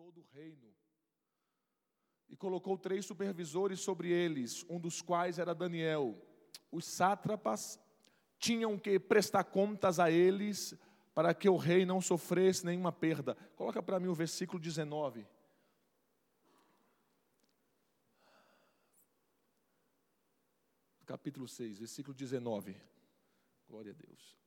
[0.00, 0.74] todo o reino.
[2.26, 6.16] E colocou três supervisores sobre eles, um dos quais era Daniel.
[6.72, 7.78] Os sátrapas
[8.38, 10.74] tinham que prestar contas a eles
[11.14, 13.34] para que o rei não sofresse nenhuma perda.
[13.56, 15.26] Coloca para mim o versículo 19.
[21.04, 22.74] Capítulo 6, versículo 19.
[23.68, 24.39] Glória a Deus.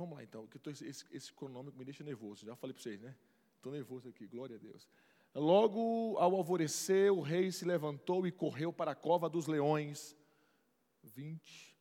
[0.00, 1.30] Vamos lá então, que tô, esse, esse
[1.76, 2.46] me deixa nervoso.
[2.46, 3.14] Já falei para vocês, né?
[3.56, 4.88] Estou nervoso aqui, glória a Deus.
[5.34, 10.16] Logo ao alvorecer, o rei se levantou e correu para a cova dos leões.
[11.04, 11.76] 20.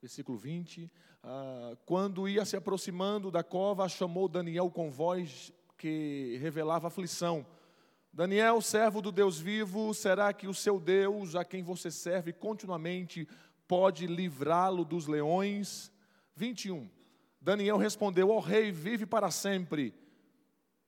[0.00, 0.90] Versículo 20.
[1.22, 7.46] Ah, quando ia se aproximando da cova, chamou Daniel com voz que revelava aflição.
[8.10, 13.28] Daniel, servo do Deus vivo, será que o seu Deus, a quem você serve continuamente,
[13.66, 15.92] pode livrá-lo dos leões?
[16.34, 16.88] 21.
[17.40, 19.94] Daniel respondeu: oh, rei, vive para sempre.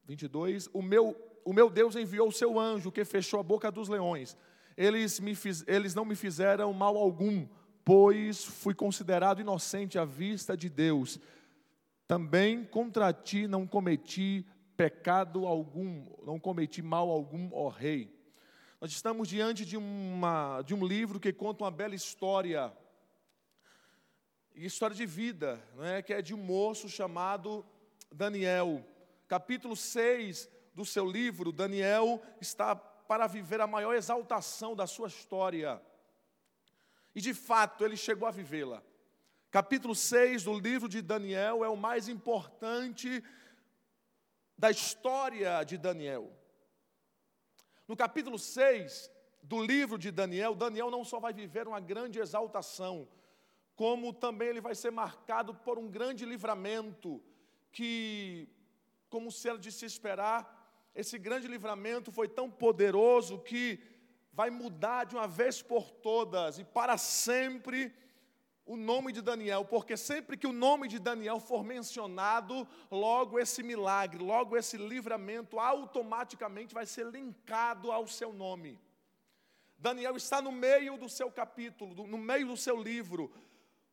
[0.04, 0.68] 22.
[0.72, 4.36] O meu, o meu Deus enviou o seu anjo que fechou a boca dos leões.
[4.76, 7.46] Eles, me fiz, eles não me fizeram mal algum,
[7.84, 11.18] pois fui considerado inocente à vista de Deus.
[12.06, 18.17] Também contra ti não cometi pecado algum, não cometi mal algum, ó rei.
[18.80, 22.72] Nós estamos diante de, uma, de um livro que conta uma bela história,
[24.54, 27.66] história de vida, né, que é de um moço chamado
[28.14, 28.86] Daniel.
[29.26, 35.82] Capítulo 6 do seu livro, Daniel está para viver a maior exaltação da sua história.
[37.16, 38.80] E de fato, ele chegou a vivê-la.
[39.50, 43.24] Capítulo 6 do livro de Daniel é o mais importante
[44.56, 46.32] da história de Daniel.
[47.88, 49.10] No capítulo 6
[49.42, 53.08] do livro de Daniel, Daniel não só vai viver uma grande exaltação,
[53.74, 57.22] como também ele vai ser marcado por um grande livramento,
[57.72, 58.46] que,
[59.08, 63.80] como se era de se esperar, esse grande livramento foi tão poderoso que
[64.34, 67.94] vai mudar de uma vez por todas e para sempre
[68.68, 73.62] o nome de Daniel, porque sempre que o nome de Daniel for mencionado, logo esse
[73.62, 78.78] milagre, logo esse livramento automaticamente vai ser linkado ao seu nome.
[79.78, 83.32] Daniel está no meio do seu capítulo, no meio do seu livro,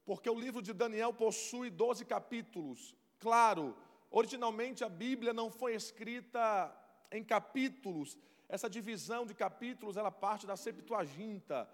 [0.04, 2.94] porque o livro de Daniel possui 12 capítulos.
[3.18, 3.78] Claro,
[4.12, 6.76] originalmente a Bíblia não foi escrita
[7.10, 8.18] em capítulos,
[8.50, 11.70] essa divisão de capítulos ela parte da Septuaginta.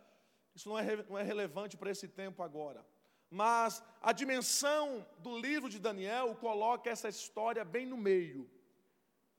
[0.54, 2.86] Isso não é, não é relevante para esse tempo agora.
[3.32, 8.50] Mas a dimensão do livro de Daniel coloca essa história bem no meio.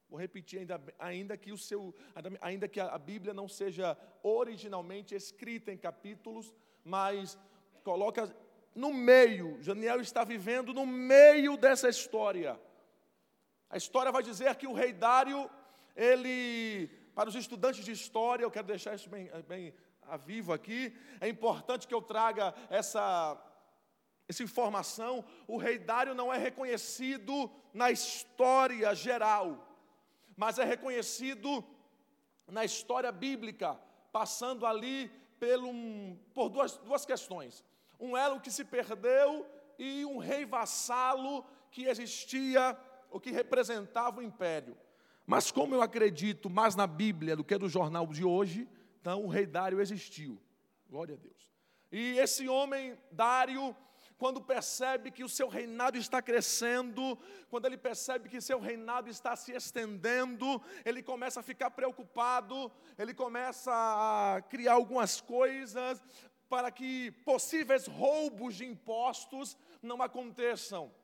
[0.09, 1.95] Vou repetir ainda, ainda que o seu,
[2.41, 7.39] ainda que a Bíblia não seja originalmente escrita em capítulos, mas
[7.85, 8.35] coloca
[8.75, 9.59] no meio.
[9.63, 12.59] Daniel está vivendo no meio dessa história.
[13.69, 15.51] A história vai dizer que o rei Dário,
[15.95, 20.97] ele, para os estudantes de história, eu quero deixar isso bem, bem a vivo aqui.
[21.21, 23.52] É importante que eu traga essa
[24.29, 29.69] essa informação, o rei Dário não é reconhecido na história geral,
[30.37, 31.65] mas é reconhecido
[32.47, 33.79] na história bíblica,
[34.11, 35.73] passando ali pelo,
[36.35, 37.65] por duas, duas questões.
[37.99, 39.47] Um elo que se perdeu
[39.79, 42.77] e um rei vassalo que existia,
[43.11, 44.77] o que representava o império.
[45.27, 48.69] Mas como eu acredito mais na Bíblia do que no jornal de hoje,
[49.01, 50.41] então o rei Dário existiu.
[50.89, 51.51] Glória a Deus.
[51.91, 53.77] E esse homem, Dário,
[54.23, 57.19] quando percebe que o seu reinado está crescendo,
[57.51, 63.15] quando ele percebe que seu reinado está se estendendo, ele começa a ficar preocupado, ele
[63.15, 66.01] começa a criar algumas coisas
[66.49, 70.95] para que possíveis roubos de impostos não aconteçam.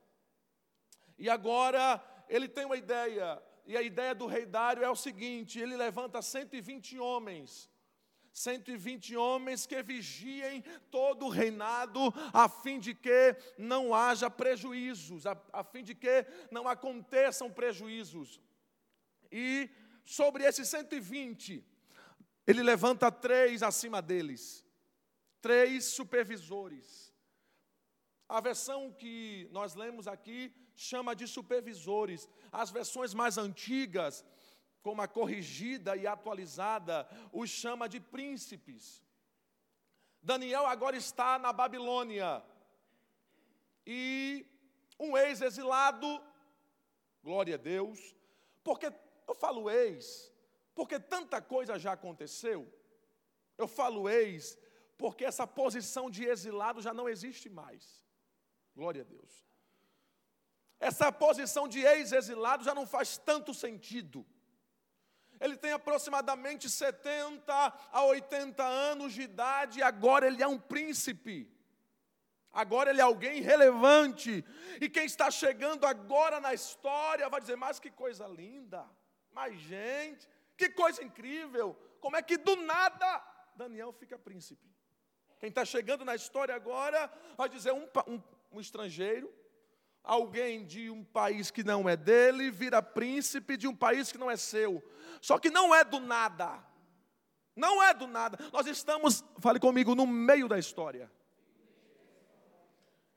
[1.18, 5.58] E agora ele tem uma ideia, e a ideia do rei Dário é o seguinte:
[5.58, 7.68] ele levanta 120 homens
[8.38, 12.00] 120 homens que vigiem todo o reinado,
[12.32, 18.40] a fim de que não haja prejuízos, a, a fim de que não aconteçam prejuízos.
[19.30, 19.68] E
[20.04, 21.64] sobre esses 120,
[22.46, 24.64] ele levanta três acima deles,
[25.40, 27.12] três supervisores.
[28.28, 32.28] A versão que nós lemos aqui chama de supervisores.
[32.52, 34.24] As versões mais antigas
[34.82, 39.04] como a corrigida e atualizada, os chama de príncipes.
[40.22, 42.42] Daniel agora está na Babilônia.
[43.86, 44.46] E
[44.98, 46.06] um ex-exilado,
[47.22, 48.14] glória a Deus,
[48.62, 48.92] porque
[49.26, 50.32] eu falo ex,
[50.74, 52.72] porque tanta coisa já aconteceu.
[53.56, 54.58] Eu falo ex,
[54.96, 58.04] porque essa posição de exilado já não existe mais.
[58.74, 59.48] Glória a Deus.
[60.80, 64.24] essa posição de ex-exilado já não faz tanto sentido.
[65.40, 67.52] Ele tem aproximadamente 70
[67.92, 71.50] a 80 anos de idade e agora ele é um príncipe.
[72.52, 74.44] Agora ele é alguém relevante.
[74.80, 78.84] E quem está chegando agora na história vai dizer: Mas que coisa linda,
[79.32, 81.76] mas gente, que coisa incrível.
[82.00, 83.22] Como é que do nada
[83.54, 84.68] Daniel fica príncipe?
[85.38, 89.32] Quem está chegando na história agora vai dizer: um, um, um estrangeiro
[90.08, 94.30] alguém de um país que não é dele vira príncipe de um país que não
[94.30, 94.82] é seu.
[95.20, 96.64] Só que não é do nada.
[97.54, 98.38] Não é do nada.
[98.50, 101.10] Nós estamos, fale comigo, no meio da história.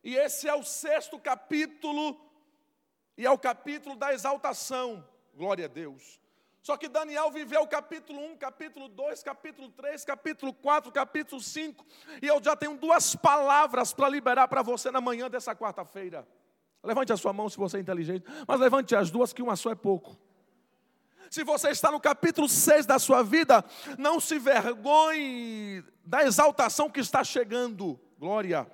[0.03, 2.19] E esse é o sexto capítulo,
[3.17, 5.07] e é o capítulo da exaltação.
[5.33, 6.19] Glória a Deus.
[6.61, 11.85] Só que Daniel viveu o capítulo 1, capítulo 2, capítulo 3, capítulo 4, capítulo 5,
[12.21, 16.27] e eu já tenho duas palavras para liberar para você na manhã dessa quarta-feira.
[16.83, 19.71] Levante a sua mão se você é inteligente, mas levante as duas, que uma só
[19.71, 20.17] é pouco.
[21.29, 23.63] Se você está no capítulo 6 da sua vida,
[23.97, 27.99] não se vergonhe da exaltação que está chegando.
[28.19, 28.69] Glória.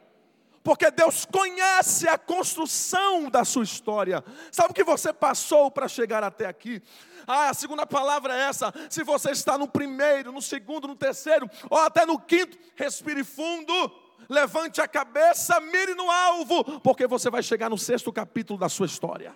[0.63, 4.23] Porque Deus conhece a construção da sua história.
[4.51, 6.81] Sabe o que você passou para chegar até aqui?
[7.27, 8.73] Ah, a segunda palavra é essa.
[8.89, 14.06] Se você está no primeiro, no segundo, no terceiro, ou até no quinto, respire fundo
[14.29, 18.85] levante a cabeça, mire no alvo, porque você vai chegar no sexto capítulo da sua
[18.85, 19.35] história.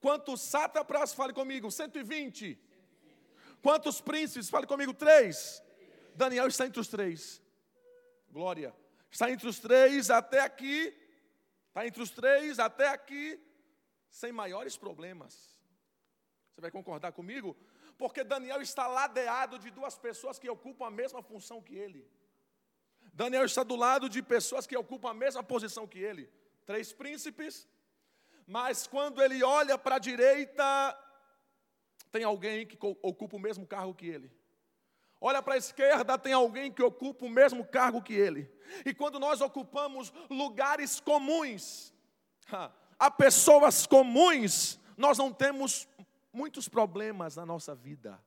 [0.00, 2.58] Quantos sátrapas, fale comigo, 120.
[3.62, 5.62] Quantos príncipes, fale comigo, três.
[6.14, 7.42] Daniel está entre os três.
[8.30, 8.74] Glória.
[9.10, 10.96] Está entre os três até aqui.
[11.68, 13.40] Está entre os três até aqui,
[14.08, 15.56] sem maiores problemas.
[16.50, 17.56] Você vai concordar comigo?
[17.96, 22.10] Porque Daniel está ladeado de duas pessoas que ocupam a mesma função que ele.
[23.12, 26.30] Daniel está do lado de pessoas que ocupam a mesma posição que ele.
[26.64, 27.68] Três príncipes,
[28.46, 30.98] mas quando ele olha para a direita,
[32.10, 34.30] tem alguém que ocupa o mesmo cargo que ele.
[35.20, 38.50] Olha para a esquerda, tem alguém que ocupa o mesmo cargo que ele.
[38.86, 41.92] E quando nós ocupamos lugares comuns,
[42.98, 45.86] a pessoas comuns, nós não temos
[46.32, 48.22] muitos problemas na nossa vida.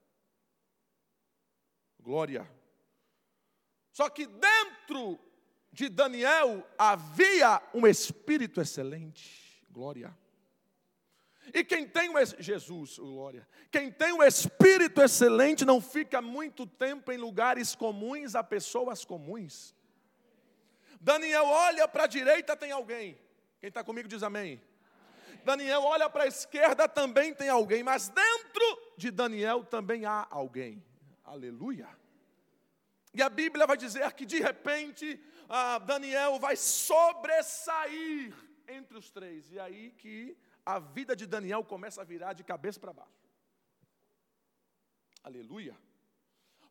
[2.00, 2.50] Glória.
[3.94, 5.19] Só que dentro
[5.72, 9.63] de Daniel havia um espírito excelente.
[9.72, 10.18] Glória.
[11.54, 13.48] E quem tem o Jesus, glória.
[13.72, 19.75] Quem tem o espírito excelente não fica muito tempo em lugares comuns a pessoas comuns.
[21.00, 23.18] Daniel olha para a direita, tem alguém.
[23.60, 24.60] Quem está comigo diz amém.
[25.45, 30.84] Daniel olha para a esquerda, também tem alguém, mas dentro de Daniel também há alguém.
[31.24, 32.03] Aleluia.
[33.13, 35.21] E a Bíblia vai dizer que de repente
[35.86, 38.33] Daniel vai sobressair
[38.68, 39.51] entre os três.
[39.51, 43.12] E aí que a vida de Daniel começa a virar de cabeça para baixo.
[45.24, 45.77] Aleluia.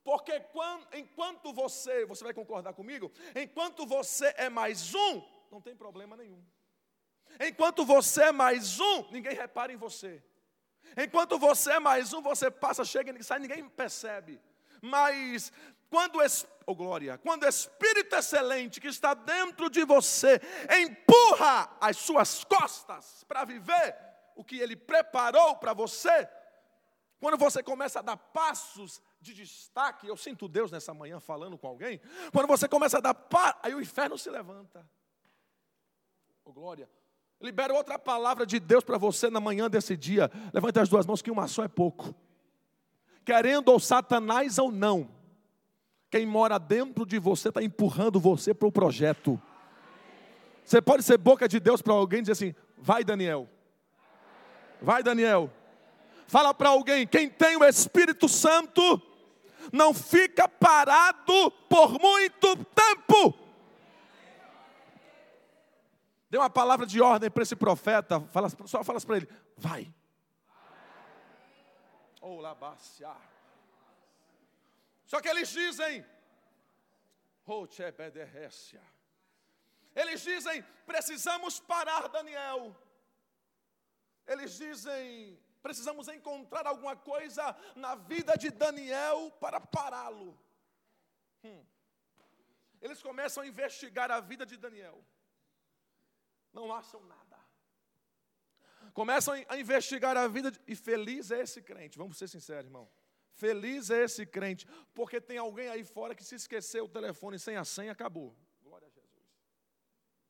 [0.04, 5.76] Porque quando, enquanto você, você vai concordar comigo, enquanto você é mais um, não tem
[5.76, 6.42] problema nenhum.
[7.40, 10.22] Enquanto você é mais um, ninguém repara em você.
[10.96, 14.40] Enquanto você é mais um, você passa, chega e sai, ninguém percebe.
[14.82, 15.52] Mas
[15.92, 16.20] quando
[16.66, 20.40] oh glória, quando o Espírito excelente que está dentro de você
[20.80, 23.94] empurra as suas costas para viver
[24.34, 26.26] o que ele preparou para você,
[27.20, 31.66] quando você começa a dar passos de destaque, eu sinto Deus nessa manhã falando com
[31.66, 32.00] alguém,
[32.32, 34.88] quando você começa a dar passos, aí o inferno se levanta.
[36.42, 36.88] Oh glória.
[37.38, 40.30] Libera outra palavra de Deus para você na manhã desse dia.
[40.54, 42.14] Levante as duas mãos que uma só é pouco.
[43.26, 45.21] Querendo ou Satanás ou não,
[46.12, 49.40] quem mora dentro de você está empurrando você para o projeto.
[50.62, 53.48] Você pode ser boca de Deus para alguém e dizer assim: vai, Daniel.
[54.82, 55.50] Vai, Daniel.
[56.26, 59.00] Fala para alguém: quem tem o Espírito Santo
[59.72, 63.34] não fica parado por muito tempo.
[66.28, 68.20] Dê uma palavra de ordem para esse profeta.
[68.32, 69.90] Fala, só fala para ele: vai.
[72.20, 73.31] Oh, labaciar.
[75.12, 76.02] Só que eles dizem,
[79.94, 82.74] eles dizem, precisamos parar Daniel.
[84.26, 90.30] Eles dizem, precisamos encontrar alguma coisa na vida de Daniel para pará-lo.
[91.44, 91.62] Hum.
[92.80, 95.04] Eles começam a investigar a vida de Daniel.
[96.54, 97.38] Não acham nada.
[98.94, 102.90] Começam a investigar a vida, de, e feliz é esse crente, vamos ser sinceros, irmão.
[103.32, 107.56] Feliz é esse crente, porque tem alguém aí fora que se esqueceu o telefone sem
[107.56, 108.36] a senha, acabou.
[108.62, 109.26] Glória a Jesus.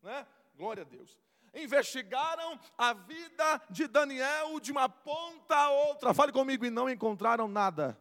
[0.03, 0.27] Né?
[0.55, 1.19] Glória a Deus.
[1.55, 6.15] investigaram a vida de Daniel de uma ponta a outra.
[6.15, 7.99] Fale comigo, e não encontraram nada.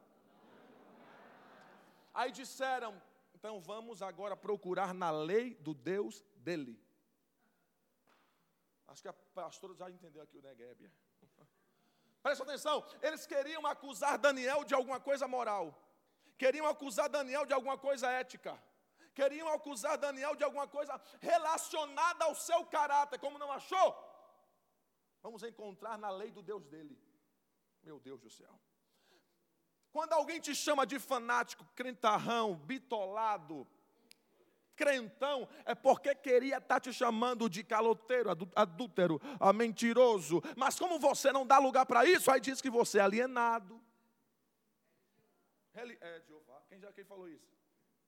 [2.13, 3.01] Aí disseram:
[3.41, 6.79] então vamos agora procurar na lei do Deus dele.
[8.87, 10.91] Acho que a pastora já entendeu aqui o Neguébia.
[12.21, 15.75] Presta atenção, eles queriam acusar Daniel de alguma coisa moral,
[16.37, 18.61] queriam acusar Daniel de alguma coisa ética,
[19.13, 23.89] queriam acusar Daniel de alguma coisa relacionada ao seu caráter, como não achou?
[25.21, 26.97] Vamos encontrar na lei do Deus dele.
[27.83, 28.59] Meu Deus do céu.
[29.91, 33.67] Quando alguém te chama de fanático, crentarrão, bitolado,
[34.81, 39.21] crentão, é porque queria estar tá te chamando de caloteiro, adúltero,
[39.53, 40.41] mentiroso.
[40.57, 43.79] Mas como você não dá lugar para isso, aí diz que você é alienado.
[45.73, 47.55] É, Jeová, quem já quem falou isso?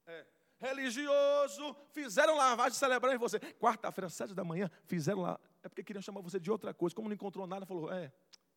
[0.07, 0.25] É.
[0.57, 3.39] Religioso, fizeram lavagem celebrando em você.
[3.39, 5.39] Quarta-feira, sete da manhã, fizeram lá.
[5.61, 6.95] É porque queriam chamar você de outra coisa.
[6.95, 8.11] Como não encontrou nada, falou: é,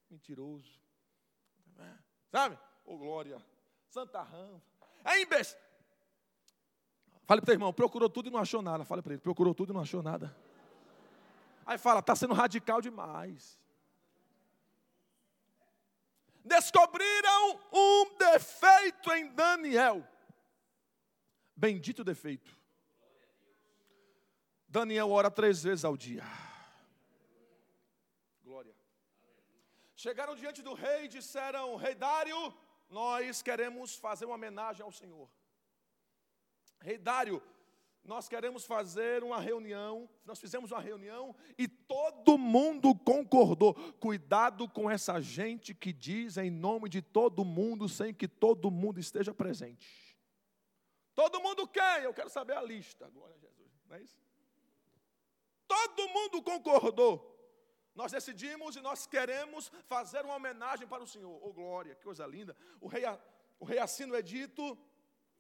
[0.08, 0.80] mentiroso.
[1.78, 1.92] É,
[2.30, 2.58] sabe?
[2.84, 3.44] Ô oh, glória.
[3.90, 4.62] Santarrão.
[5.04, 5.65] É imbecil.
[7.26, 8.84] Fale para o irmão, procurou tudo e não achou nada.
[8.84, 10.34] Fale para ele, procurou tudo e não achou nada.
[11.66, 13.58] Aí fala, está sendo radical demais.
[16.44, 20.06] Descobriram um defeito em Daniel.
[21.56, 22.56] Bendito defeito.
[24.68, 26.22] Daniel ora três vezes ao dia.
[28.44, 28.74] Glória.
[29.96, 32.54] Chegaram diante do rei e disseram: Rei Dário,
[32.88, 35.28] nós queremos fazer uma homenagem ao Senhor.
[36.86, 37.42] Rei Dário,
[38.04, 40.08] nós queremos fazer uma reunião.
[40.24, 43.74] Nós fizemos uma reunião e todo mundo concordou.
[43.94, 49.00] Cuidado com essa gente que diz em nome de todo mundo, sem que todo mundo
[49.00, 50.16] esteja presente.
[51.12, 52.04] Todo mundo quem?
[52.04, 53.10] Eu quero saber a lista.
[53.10, 53.72] Glória a Jesus.
[53.88, 54.16] Não é isso?
[55.66, 57.36] Todo mundo concordou.
[57.96, 61.36] Nós decidimos e nós queremos fazer uma homenagem para o Senhor.
[61.42, 62.56] Oh, glória, que coisa linda.
[62.80, 63.02] O rei,
[63.58, 64.78] o rei assina o edito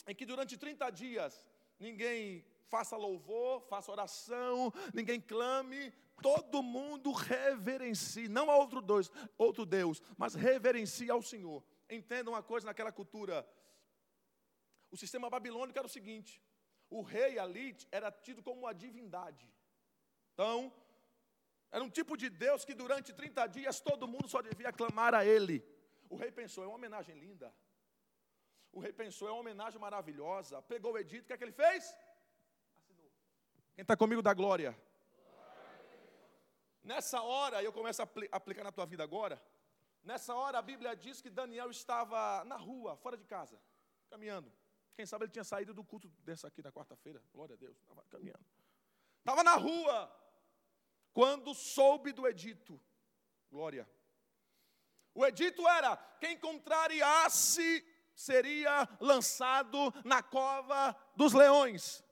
[0.06, 1.46] em que durante 30 dias
[1.78, 9.64] ninguém faça louvor, faça oração, ninguém clame, todo mundo reverencie, não a outro Deus, outro
[9.66, 11.62] Deus, mas reverencie ao Senhor.
[11.88, 13.46] Entenda uma coisa naquela cultura.
[14.90, 16.42] O sistema babilônico era o seguinte:
[16.90, 19.48] o rei ali era tido como uma divindade.
[20.32, 20.72] Então,
[21.70, 25.24] era um tipo de Deus que durante 30 dias todo mundo só devia clamar a
[25.24, 25.64] ele.
[26.08, 27.52] O rei pensou, é uma homenagem linda.
[28.76, 30.60] O rei pensou, é uma homenagem maravilhosa.
[30.60, 31.96] Pegou o edito, o que é que ele fez?
[32.76, 33.10] Assinou.
[33.74, 34.78] Quem está comigo da glória?
[36.84, 39.42] Nessa hora, eu começo a aplicar na tua vida agora.
[40.04, 43.58] Nessa hora, a Bíblia diz que Daniel estava na rua, fora de casa,
[44.10, 44.52] caminhando.
[44.94, 47.24] Quem sabe ele tinha saído do culto dessa aqui na quarta-feira.
[47.32, 48.44] Glória a Deus, estava caminhando.
[49.20, 50.14] Estava na rua,
[51.14, 52.78] quando soube do edito.
[53.50, 53.88] Glória.
[55.14, 62.02] O edito era: quem contrariasse seria lançado na cova dos leões.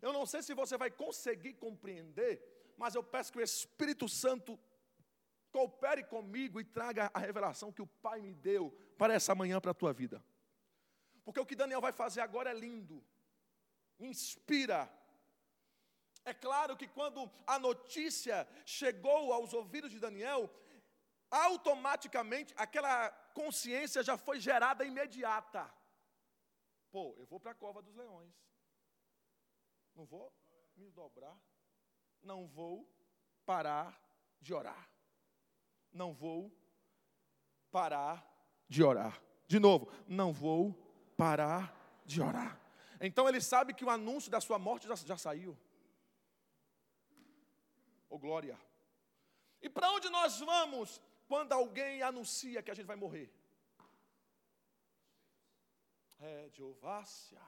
[0.00, 4.60] Eu não sei se você vai conseguir compreender, mas eu peço que o Espírito Santo
[5.50, 9.70] coopere comigo e traga a revelação que o Pai me deu para essa manhã, para
[9.70, 10.22] a tua vida.
[11.24, 13.02] Porque o que Daniel vai fazer agora é lindo,
[13.98, 14.88] me inspira.
[16.24, 20.50] É claro que quando a notícia chegou aos ouvidos de Daniel,
[21.30, 25.70] automaticamente aquela consciência já foi gerada imediata.
[26.90, 28.34] Pô, eu vou para a cova dos leões.
[29.94, 30.32] Não vou
[30.76, 31.38] me dobrar.
[32.22, 32.88] Não vou
[33.44, 34.00] parar
[34.40, 34.88] de orar.
[35.92, 36.52] Não vou
[37.70, 38.26] parar
[38.68, 39.20] de orar.
[39.46, 40.72] De novo, não vou
[41.16, 42.60] parar de orar.
[43.00, 45.56] Então ele sabe que o anúncio da sua morte já, já saiu.
[48.08, 48.58] Oh glória.
[49.60, 53.32] E para onde nós vamos quando alguém anuncia que a gente vai morrer?
[56.18, 57.40] É, Jeovácia.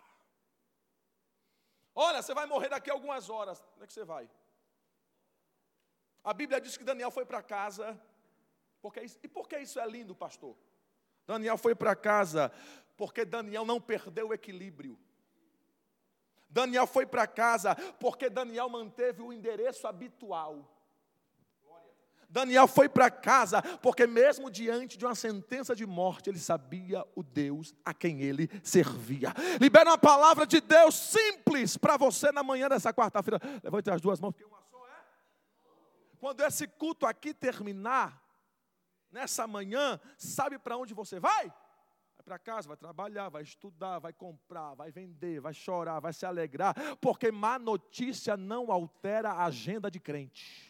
[1.95, 3.61] Olha, você vai morrer daqui a algumas horas.
[3.75, 4.31] Onde é que você vai?
[6.23, 8.01] A Bíblia diz que Daniel foi para casa.
[8.81, 10.57] Porque isso, e por que isso é lindo, pastor?
[11.27, 12.53] Daniel foi para casa
[12.97, 14.99] porque Daniel não perdeu o equilíbrio.
[16.49, 20.80] Daniel foi para casa porque Daniel manteve o endereço habitual.
[22.31, 27.23] Daniel foi para casa, porque mesmo diante de uma sentença de morte, ele sabia o
[27.23, 29.35] Deus a quem ele servia.
[29.61, 33.41] Libera uma palavra de Deus simples para você na manhã dessa quarta-feira.
[33.63, 35.01] Levante as duas mãos, porque uma só é.
[36.19, 38.23] Quando esse culto aqui terminar,
[39.11, 41.53] nessa manhã, sabe para onde você vai?
[42.17, 46.25] Vai para casa, vai trabalhar, vai estudar, vai comprar, vai vender, vai chorar, vai se
[46.25, 50.70] alegrar, porque má notícia não altera a agenda de crente.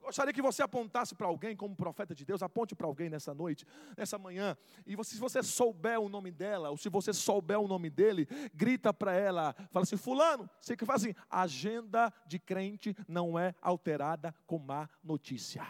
[0.00, 3.34] Eu gostaria que você apontasse para alguém, como profeta de Deus, aponte para alguém nessa
[3.34, 7.58] noite, nessa manhã, e você, se você souber o nome dela, ou se você souber
[7.58, 12.38] o nome dele, grita para ela, fala assim: Fulano, você que faz assim, agenda de
[12.38, 15.66] crente não é alterada com má notícia.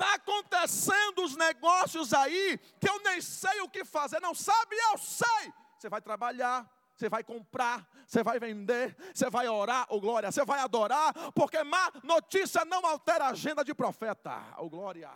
[0.00, 4.18] Está acontecendo os negócios aí que eu nem sei o que fazer.
[4.18, 4.74] Não sabe?
[4.90, 5.52] Eu sei.
[5.78, 6.66] Você vai trabalhar,
[6.96, 11.12] você vai comprar, você vai vender, você vai orar, ô oh, glória, você vai adorar,
[11.32, 15.10] porque má notícia não altera a agenda de profeta, ô oh, glória.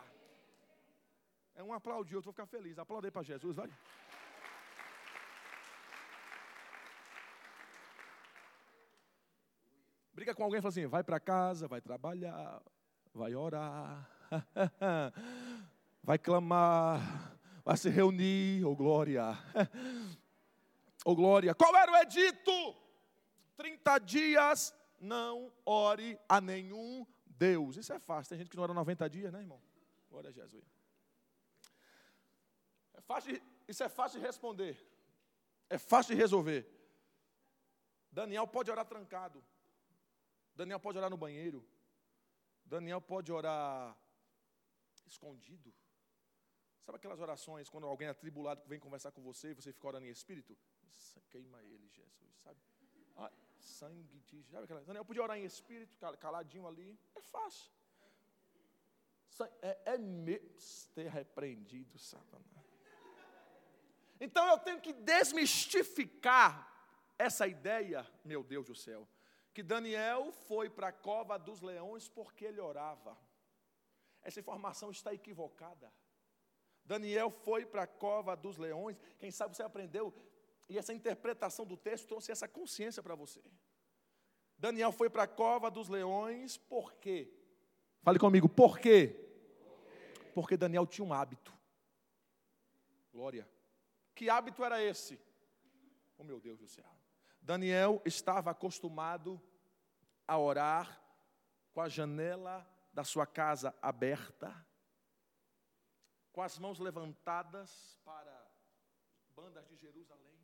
[1.55, 2.77] É um aplaudir, eu vou ficar feliz.
[2.77, 3.69] Aplaudir para Jesus, vai.
[10.13, 12.61] Briga com alguém e fala assim: vai para casa, vai trabalhar,
[13.13, 14.14] vai orar.
[16.03, 19.23] vai clamar, vai se reunir, oh glória.
[21.07, 21.53] Oh glória.
[21.53, 22.75] Qual era o edito?
[23.55, 27.77] 30 dias não ore a nenhum Deus.
[27.77, 28.29] Isso é fácil.
[28.29, 29.61] Tem gente que não ora 90 dias, né, irmão?
[30.09, 30.65] Glória a Jesus.
[32.95, 34.83] É fácil, isso é fácil de responder.
[35.69, 36.67] É fácil de resolver.
[38.11, 39.43] Daniel pode orar trancado.
[40.55, 41.63] Daniel pode orar no banheiro.
[42.65, 43.95] Daniel pode orar
[45.07, 45.73] escondido.
[46.83, 50.09] Sabe aquelas orações quando alguém atribulado vem conversar com você e você fica orando em
[50.09, 50.57] espírito?
[51.29, 52.59] Queima ele, Jesus, sabe?
[53.15, 54.43] Ah, sangue de.
[54.43, 56.99] Sabe aquela, eu podia orar em espírito, caladinho ali.
[57.15, 57.71] É fácil.
[59.61, 59.97] É, é
[60.93, 62.45] ter repreendido, Satanás.
[64.19, 66.71] Então eu tenho que desmistificar
[67.17, 69.07] essa ideia, meu Deus do céu,
[69.53, 73.17] que Daniel foi para a cova dos leões porque ele orava.
[74.25, 75.93] Essa informação está equivocada.
[76.83, 78.97] Daniel foi para a cova dos leões.
[79.19, 80.13] Quem sabe você aprendeu
[80.67, 83.41] e essa interpretação do texto trouxe essa consciência para você.
[84.57, 87.31] Daniel foi para a cova dos leões por quê?
[88.01, 89.15] Fale comigo, por quê?
[90.33, 91.53] Porque Daniel tinha um hábito.
[93.11, 93.47] Glória.
[94.15, 95.21] Que hábito era esse?
[96.17, 96.89] Oh meu Deus do céu.
[97.39, 99.39] Daniel estava acostumado
[100.27, 100.99] a orar
[101.73, 104.55] com a janela da sua casa aberta,
[106.31, 108.47] com as mãos levantadas para
[109.35, 110.39] bandas de Jerusalém.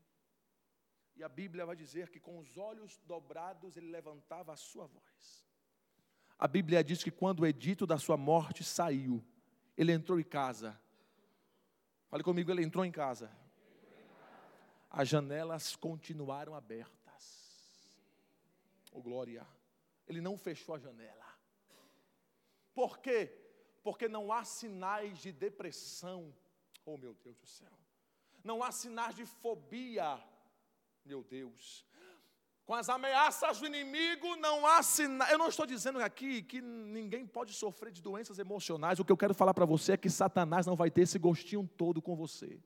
[1.16, 5.48] E a Bíblia vai dizer que com os olhos dobrados ele levantava a sua voz.
[6.38, 9.24] A Bíblia diz que quando o edito da sua morte saiu,
[9.78, 10.78] ele entrou em casa.
[12.10, 13.32] Fale comigo, ele entrou em casa.
[14.90, 17.88] As janelas continuaram abertas.
[18.92, 19.48] Oh glória.
[20.06, 21.31] Ele não fechou a janela.
[22.74, 23.32] Por quê?
[23.84, 26.34] Porque não há sinais de depressão.
[26.86, 27.72] Oh, meu Deus do céu.
[28.44, 30.20] Não há sinais de fobia.
[31.06, 31.86] Meu Deus.
[32.66, 35.32] Com as ameaças do inimigo, não há sinais.
[35.32, 39.00] Eu não estou dizendo aqui que ninguém pode sofrer de doenças emocionais.
[39.00, 41.70] O que eu quero falar para você é que Satanás não vai ter esse gostinho
[41.78, 42.60] todo com você.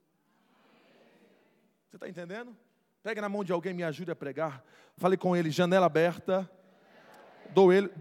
[1.90, 2.56] Você está entendendo?
[3.02, 4.64] Pega na mão de alguém, me ajude a pregar.
[4.98, 6.50] Fale com ele, janela aberta,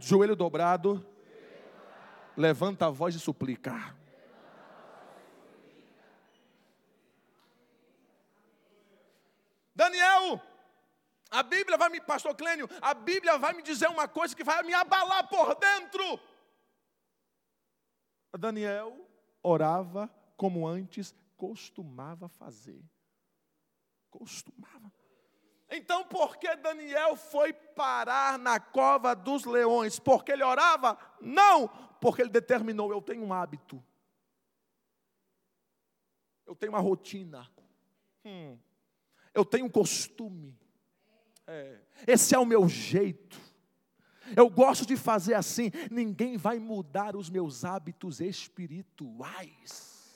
[0.01, 1.14] joelho dobrado
[2.37, 3.95] levanta a voz e suplica.
[9.75, 10.41] Daniel,
[11.31, 14.63] a Bíblia vai me, pastor Clênio, a Bíblia vai me dizer uma coisa que vai
[14.63, 16.21] me abalar por dentro.
[18.39, 19.09] Daniel
[19.43, 22.83] orava como antes costumava fazer.
[24.11, 24.93] Costumava.
[25.71, 29.99] Então, por que Daniel foi parar na cova dos leões?
[29.99, 30.97] Porque ele orava?
[31.21, 31.69] Não,
[32.05, 33.83] porque ele determinou: eu tenho um hábito,
[36.45, 37.51] eu tenho uma rotina,
[38.23, 38.59] hum,
[39.33, 40.55] eu tenho um costume,
[41.47, 43.41] é, esse é o meu jeito.
[44.37, 50.15] Eu gosto de fazer assim, ninguém vai mudar os meus hábitos espirituais.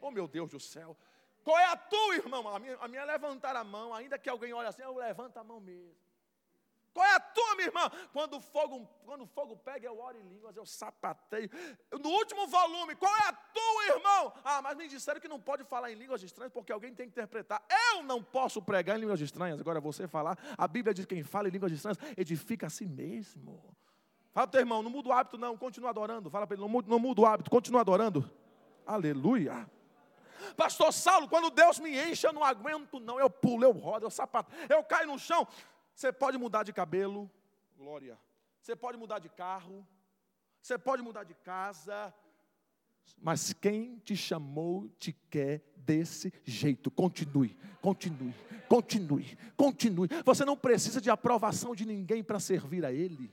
[0.00, 0.96] Oh meu Deus do céu,
[1.44, 2.48] qual é a tua, irmão?
[2.48, 5.36] A minha, a minha é levantar a mão, ainda que alguém olhe assim, eu levanto
[5.36, 5.94] a mão mesmo.
[6.92, 7.90] Qual é a tua, minha irmã?
[8.12, 11.48] Quando o fogo, quando o fogo pega, eu oro em línguas, eu sapateio.
[11.92, 14.32] No último volume, qual é a tua, irmão?
[14.44, 17.12] Ah, mas me disseram que não pode falar em línguas estranhas porque alguém tem que
[17.12, 17.62] interpretar.
[17.92, 19.60] Eu não posso pregar em línguas estranhas.
[19.60, 22.86] Agora você falar, a Bíblia diz que quem fala em línguas estranhas edifica a si
[22.86, 23.62] mesmo.
[24.32, 26.30] Fala para teu irmão, não muda o hábito, não, continua adorando.
[26.30, 28.28] Fala para ele, não muda, não muda o hábito, continua adorando.
[28.86, 29.68] Aleluia.
[30.56, 33.18] Pastor Saulo, quando Deus me enche, eu não aguento, não.
[33.18, 35.46] Eu pulo, eu rodo, eu sapato, eu caio no chão.
[36.00, 37.30] Você pode mudar de cabelo,
[37.76, 38.18] glória.
[38.62, 39.86] Você pode mudar de carro.
[40.62, 42.14] Você pode mudar de casa.
[43.20, 46.90] Mas quem te chamou te quer desse jeito.
[46.90, 48.34] Continue, continue,
[48.66, 50.08] continue, continue.
[50.24, 53.30] Você não precisa de aprovação de ninguém para servir a Ele.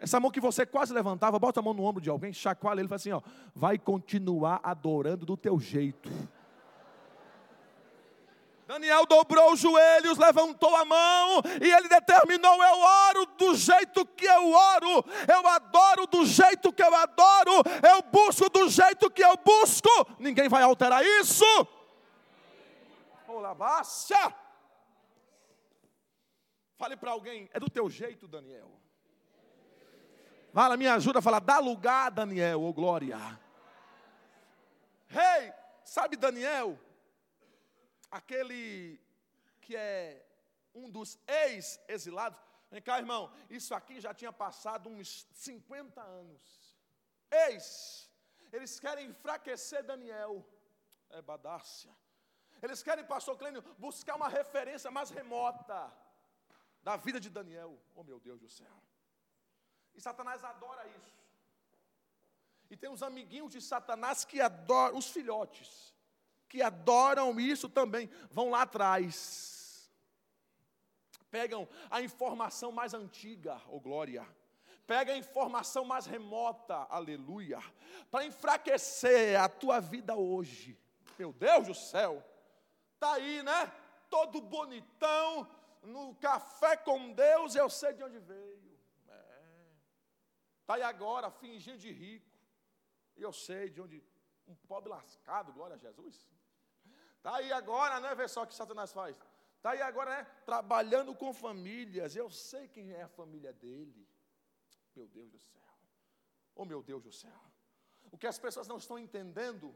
[0.00, 2.86] Essa mão que você quase levantava, bota a mão no ombro de alguém, chacoalha ele
[2.86, 3.22] e fala assim: ó,
[3.54, 6.10] vai continuar adorando do teu jeito.
[8.76, 14.26] Daniel dobrou os joelhos, levantou a mão e ele determinou: eu oro do jeito que
[14.26, 19.34] eu oro, eu adoro do jeito que eu adoro, eu busco do jeito que eu
[19.38, 19.88] busco.
[20.18, 21.44] Ninguém vai alterar isso.
[23.26, 24.34] Olá, baixa.
[26.76, 28.70] Fale para alguém: é do teu jeito, Daniel.
[30.52, 33.18] Fala, me ajuda a falar, dá lugar, Daniel, ô oh glória.
[35.06, 36.78] Rei, hey, sabe Daniel?
[38.10, 39.00] Aquele
[39.60, 40.24] que é
[40.74, 42.38] um dos ex-exilados,
[42.70, 46.76] vem cá, irmão, isso aqui já tinha passado uns 50 anos.
[47.30, 48.10] Ex,
[48.52, 50.44] eles querem enfraquecer Daniel,
[51.10, 51.94] é Badácia.
[52.62, 55.92] Eles querem, pastor Clênio, buscar uma referência mais remota
[56.82, 57.78] da vida de Daniel.
[57.94, 58.82] Oh meu Deus do céu.
[59.94, 61.26] E Satanás adora isso.
[62.70, 65.94] E tem uns amiguinhos de Satanás que adoram, os filhotes,
[66.48, 69.90] que adoram isso também, vão lá atrás.
[71.30, 74.26] Pegam a informação mais antiga, oh glória.
[74.86, 77.58] Pega a informação mais remota, aleluia,
[78.10, 80.78] para enfraquecer a tua vida hoje.
[81.18, 82.24] Meu Deus do céu.
[82.98, 83.72] Tá aí, né?
[84.08, 85.48] Todo bonitão,
[85.82, 88.78] no café com Deus, eu sei de onde veio.
[89.08, 89.40] É.
[90.64, 92.30] Tá aí agora, fingindo de rico.
[93.16, 94.02] Eu sei de onde
[94.46, 96.28] um pobre lascado, glória a Jesus.
[97.18, 98.14] Está aí agora, né?
[98.14, 99.18] Vê só o que Satanás faz.
[99.56, 100.24] Está aí agora, né?
[100.44, 102.14] Trabalhando com famílias.
[102.14, 104.06] Eu sei quem é a família dele.
[104.94, 105.62] Meu Deus do céu.
[106.54, 107.40] Oh, meu Deus do céu.
[108.10, 109.74] O que as pessoas não estão entendendo,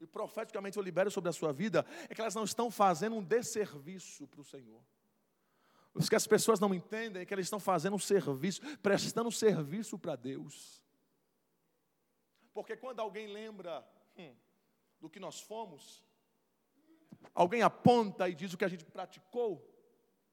[0.00, 3.24] e profeticamente eu libero sobre a sua vida, é que elas não estão fazendo um
[3.24, 4.82] desserviço para o Senhor.
[5.94, 9.32] O que as pessoas não entendem é que elas estão fazendo um serviço, prestando um
[9.32, 10.82] serviço para Deus.
[12.54, 14.34] Porque quando alguém lembra hum,
[15.00, 16.04] do que nós fomos,
[17.34, 19.64] alguém aponta e diz o que a gente praticou,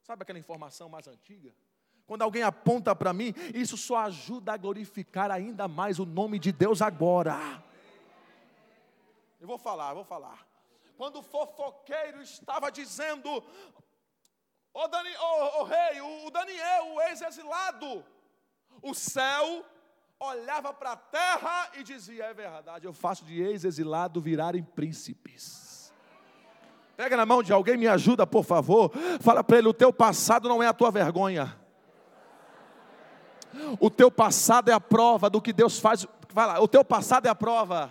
[0.01, 1.53] sabe aquela informação mais antiga?
[2.05, 6.51] Quando alguém aponta para mim, isso só ajuda a glorificar ainda mais o nome de
[6.51, 7.37] Deus agora.
[9.39, 10.47] Eu vou falar, vou falar.
[10.97, 13.43] Quando o fofoqueiro estava dizendo,
[14.73, 18.03] ô, Dani, ô, ô rei, o, o Daniel, o ex-exilado,
[18.81, 19.63] o céu
[20.19, 25.58] olhava para a terra e dizia: É verdade, eu faço de ex-exilado virarem príncipes.
[26.99, 28.91] Pega na mão de alguém, me ajuda, por favor.
[29.21, 31.57] Fala para ele: o teu passado não é a tua vergonha.
[33.79, 36.05] O teu passado é a prova do que Deus faz.
[36.27, 37.89] Fala, o teu passado é a prova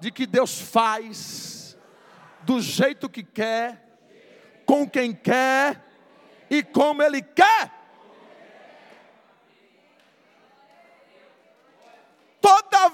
[0.00, 1.76] de que Deus faz
[2.44, 4.00] do jeito que quer,
[4.64, 5.84] com quem quer
[6.48, 7.70] e como Ele quer.
[12.40, 12.88] Toda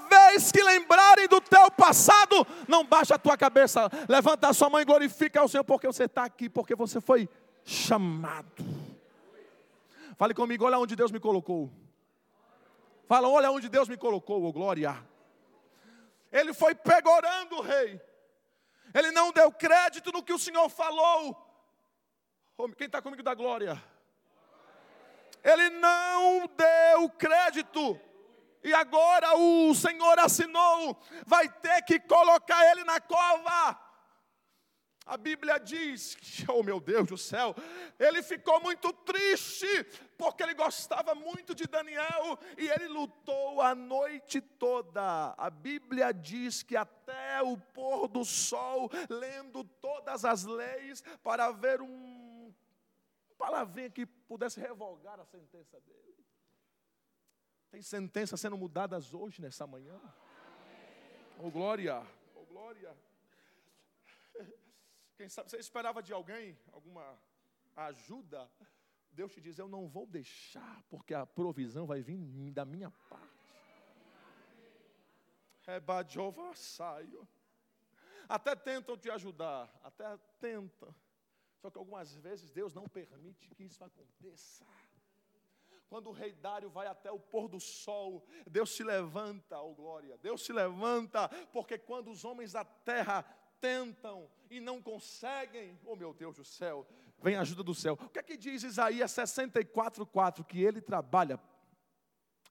[0.53, 4.85] que lembrarem do teu passado, não baixa a tua cabeça, levanta a sua mão e
[4.85, 7.29] glorifica ao Senhor, porque você está aqui, porque você foi
[7.65, 8.65] chamado.
[10.17, 11.73] Fale comigo, olha onde Deus me colocou.
[13.07, 14.97] Fala, olha onde Deus me colocou, oh glória.
[16.33, 18.01] Ele foi pegorando o rei.
[18.93, 21.37] Ele não deu crédito no que o Senhor falou.
[22.77, 23.83] Quem está comigo da glória?
[25.43, 28.01] Ele não deu crédito
[28.65, 33.79] e agora o Senhor assinou, vai ter que colocar ele na cova.
[35.07, 36.17] A Bíblia diz,
[36.49, 37.55] oh meu Deus do céu,
[37.99, 39.67] ele ficou muito triste,
[40.17, 45.35] porque ele gostava muito de Daniel e ele lutou a noite toda.
[45.37, 51.83] A Bíblia diz que até o pôr do sol, lendo todas as leis, para ver
[51.83, 52.51] um
[53.37, 56.24] palavrinha que pudesse revogar a sentença dele.
[57.75, 60.01] Tem sentenças sendo mudadas hoje, nessa manhã.
[61.41, 62.07] Oh glória,
[62.37, 62.97] oh glória.
[65.17, 67.19] Quem sabe você esperava de alguém alguma
[67.75, 68.49] ajuda?
[69.11, 73.53] Deus te diz: Eu não vou deixar, porque a provisão vai vir da minha parte.
[75.67, 77.27] Rebajova saio.
[78.29, 80.95] Até tentam te ajudar, até tentam.
[81.57, 84.65] Só que algumas vezes Deus não permite que isso aconteça.
[85.89, 90.19] Quando o rei Dário vai até o pôr do sol, Deus se levanta, oh glória,
[90.19, 93.23] Deus se levanta, porque quando os homens da terra
[93.61, 96.87] tentam e não conseguem, oh meu Deus do céu,
[97.23, 97.95] vem a ajuda do céu.
[97.95, 101.41] O que é que diz Isaías 64:4 que ele trabalha?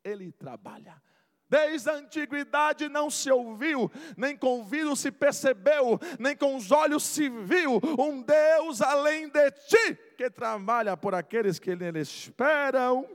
[0.03, 1.01] Ele trabalha.
[1.49, 6.71] Desde a antiguidade não se ouviu, nem com o ouvido se percebeu, nem com os
[6.71, 13.07] olhos se viu um Deus além de ti, que trabalha por aqueles que nele esperam.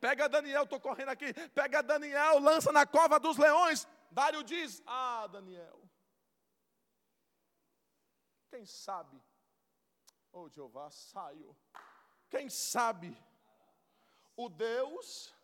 [0.00, 1.32] Pega Daniel, estou correndo aqui.
[1.50, 3.86] Pega Daniel, lança na cova dos leões.
[4.10, 5.80] Dário diz: Ah, Daniel,
[8.50, 9.20] quem sabe,
[10.32, 11.56] oh Jeová, saio.
[12.28, 13.16] Quem sabe,
[14.36, 15.34] o Deus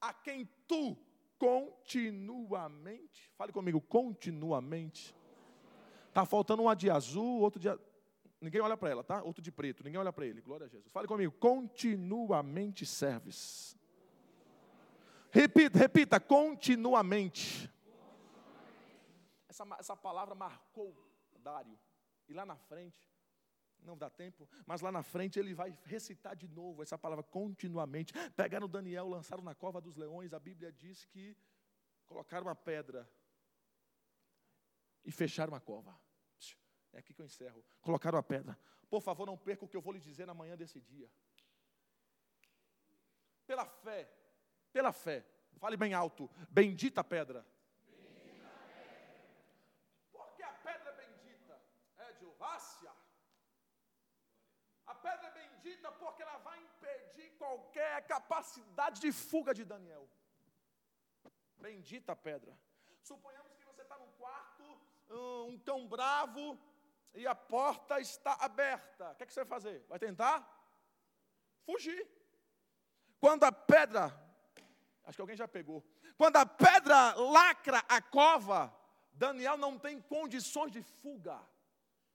[0.00, 0.96] a quem tu
[1.38, 5.14] continuamente, fale comigo, continuamente.
[6.08, 7.68] Está faltando uma de azul, outro de.
[8.40, 9.22] Ninguém olha para ela, tá?
[9.22, 10.40] Outro de preto, ninguém olha para ele.
[10.40, 10.90] Glória a Jesus.
[10.92, 13.75] Fale comigo, continuamente serves.
[15.36, 17.70] Repita, repita, continuamente.
[19.46, 20.96] Essa, essa palavra marcou
[21.38, 21.78] Dário.
[22.26, 22.96] E lá na frente,
[23.82, 28.14] não dá tempo, mas lá na frente ele vai recitar de novo essa palavra continuamente.
[28.34, 31.36] Pegaram Daniel, lançaram na cova dos leões, a Bíblia diz que
[32.06, 33.06] colocaram uma pedra
[35.04, 35.94] e fecharam a cova.
[36.94, 37.62] É aqui que eu encerro.
[37.82, 38.58] Colocaram a pedra.
[38.88, 41.10] Por favor, não perca o que eu vou lhe dizer na manhã desse dia.
[43.46, 44.10] Pela fé,
[44.76, 45.24] pela fé,
[45.62, 47.40] fale bem alto, bendita pedra
[55.66, 60.08] bendita porque ela vai impedir qualquer capacidade de fuga de Daniel.
[61.58, 62.56] Bendita a pedra.
[63.02, 64.64] Suponhamos que você está num quarto,
[65.10, 66.58] um cão bravo,
[67.14, 69.10] e a porta está aberta.
[69.10, 69.84] O que, é que você vai fazer?
[69.88, 70.36] Vai tentar?
[71.64, 72.06] Fugir.
[73.18, 74.25] Quando a pedra,
[75.06, 75.82] acho que alguém já pegou,
[76.18, 78.76] quando a pedra lacra a cova,
[79.12, 81.40] Daniel não tem condições de fuga.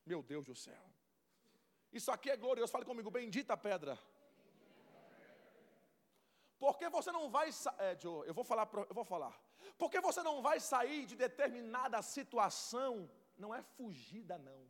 [0.06, 0.92] Meu Deus do céu.
[1.92, 2.72] Isso aqui é glorioso.
[2.72, 3.98] Fale comigo, bendita pedra.
[6.60, 7.50] Porque você não vai
[7.80, 9.36] é, Joe, eu vou falar, eu vou falar.
[9.80, 14.70] Porque você não vai sair de determinada situação, não é fugida não.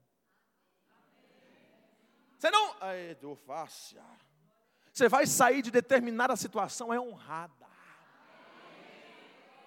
[2.38, 4.01] Você não, é, fácil.
[4.91, 7.61] Você vai sair de determinada situação é honrada.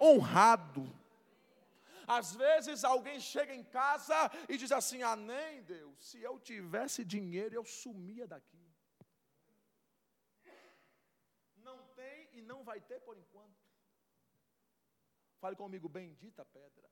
[0.01, 0.85] Honrado.
[2.07, 7.05] Às vezes alguém chega em casa e diz assim: Ah, nem Deus, se eu tivesse
[7.05, 8.63] dinheiro eu sumia daqui.
[11.57, 13.65] Não tem e não vai ter por enquanto.
[15.41, 16.91] Fale comigo, bendita pedra.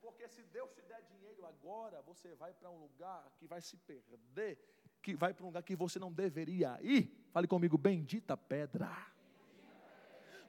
[0.00, 3.78] Porque se Deus te der dinheiro agora, você vai para um lugar que vai se
[3.78, 4.58] perder,
[5.02, 7.10] que vai para um lugar que você não deveria ir.
[7.32, 9.14] Fale comigo, bendita pedra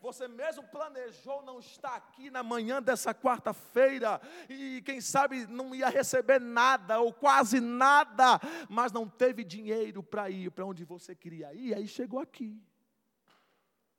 [0.06, 5.90] você mesmo planejou não estar aqui na manhã dessa quarta-feira, e quem sabe não ia
[5.90, 8.40] receber nada, ou quase nada,
[8.70, 12.62] mas não teve dinheiro para ir para onde você queria ir, aí chegou aqui.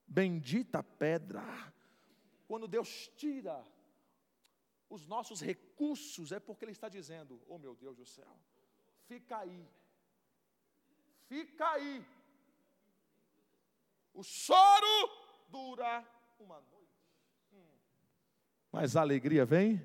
[0.06, 1.42] Bendita pedra.
[2.46, 3.60] Quando Deus tira
[4.88, 8.38] os nossos recursos, é porque Ele está dizendo: Oh meu Deus do céu,
[9.08, 9.68] fica aí,
[11.28, 12.06] fica aí.
[14.14, 16.04] O choro dura
[16.38, 17.02] uma noite.
[17.52, 17.64] Hum.
[18.72, 19.84] Mas a alegria vem?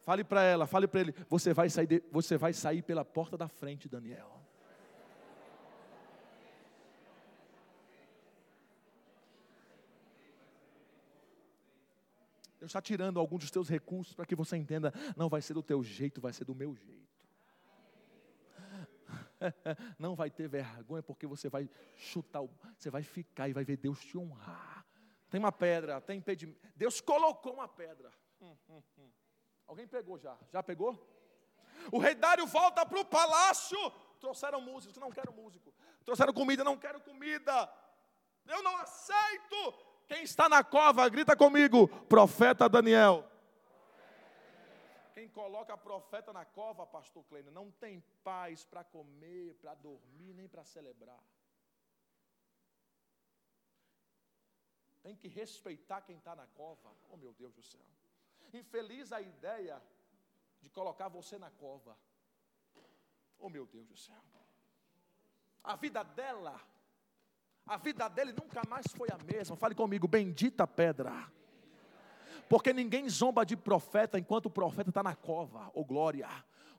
[0.00, 3.38] Fale para ela, fale para ele, você vai sair, de, você vai sair pela porta
[3.38, 4.44] da frente, Daniel.
[12.58, 15.62] Deus está tirando alguns dos teus recursos para que você entenda, não vai ser do
[15.62, 17.13] teu jeito, vai ser do meu jeito.
[19.98, 22.42] não vai ter vergonha, porque você vai chutar,
[22.76, 24.84] você vai ficar e vai ver Deus te honrar.
[25.30, 26.60] Tem uma pedra, tem impedimento.
[26.76, 28.10] Deus colocou uma pedra.
[28.40, 29.10] Hum, hum, hum.
[29.66, 30.36] Alguém pegou já?
[30.52, 30.96] Já pegou?
[31.90, 33.78] O rei Dário volta para o palácio.
[34.20, 35.74] Trouxeram músicos, não quero músico.
[36.04, 37.70] Trouxeram comida, não quero comida.
[38.46, 39.74] Eu não aceito.
[40.06, 43.28] Quem está na cova, grita comigo, profeta Daniel.
[45.14, 50.48] Quem coloca profeta na cova, pastor Kleiner, não tem paz para comer, para dormir, nem
[50.48, 51.22] para celebrar.
[55.04, 56.90] Tem que respeitar quem está na cova.
[57.10, 57.86] Oh meu Deus do céu.
[58.52, 59.80] Infeliz a ideia
[60.60, 61.96] de colocar você na cova.
[63.38, 64.20] Oh meu Deus do céu.
[65.62, 66.60] A vida dela,
[67.64, 69.54] a vida dele nunca mais foi a mesma.
[69.54, 71.30] Fale comigo, bendita pedra.
[72.48, 76.28] Porque ninguém zomba de profeta enquanto o profeta está na cova, ou oh glória.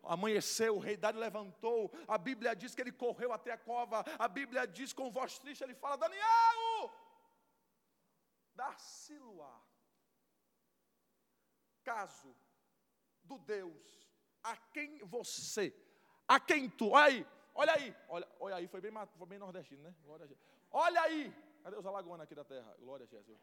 [0.04, 4.28] Amanheceu, o rei Dário levantou, a Bíblia diz que ele correu até a cova, a
[4.28, 6.94] Bíblia diz com voz triste, ele fala, Daniel,
[8.54, 9.20] dar-se
[11.84, 12.36] caso
[13.24, 14.10] do Deus
[14.44, 15.76] a quem você,
[16.28, 19.82] a quem tu, olha aí, olha aí, olha, olha aí, foi bem, foi bem nordestino,
[19.84, 19.96] né?
[20.72, 21.34] Olha aí,
[21.66, 22.76] Cadê os alagoanos aqui da terra?
[22.78, 23.40] Glória a Jesus.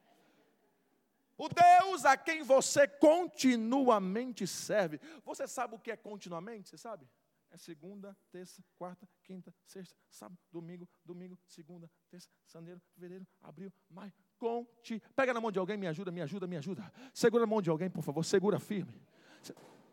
[1.36, 5.00] O Deus a quem você continuamente serve.
[5.24, 6.68] Você sabe o que é continuamente?
[6.68, 7.08] Você sabe?
[7.50, 14.12] É segunda, terça, quarta, quinta, sexta, sábado, domingo, domingo, segunda, terça, janeiro, fevereiro, abril, maio.
[14.38, 15.02] Conte.
[15.14, 16.90] Pega na mão de alguém, me ajuda, me ajuda, me ajuda.
[17.12, 18.94] Segura a mão de alguém, por favor, segura firme.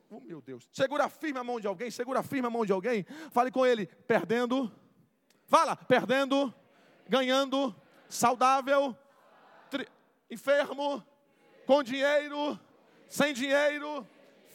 [0.09, 0.69] Oh, meu Deus.
[0.71, 3.03] Segura firme a mão de alguém, segura firme a mão de alguém.
[3.29, 4.71] Fale com ele, perdendo.
[5.45, 6.53] Fala, perdendo,
[7.07, 7.75] ganhando,
[8.07, 8.95] saudável,
[9.69, 9.87] tri...
[10.29, 11.03] enfermo,
[11.69, 12.59] com dinheiro,
[13.07, 14.03] sem dinheiro,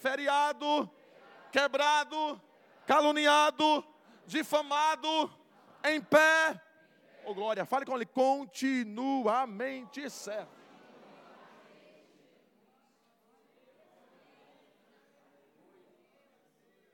[0.02, 0.90] feriado,
[1.52, 2.42] quebrado,
[2.88, 3.86] caluniado,
[4.26, 5.32] difamado,
[5.84, 6.60] em pé.
[7.24, 10.50] Oh glória, fale com ele, continuamente certo.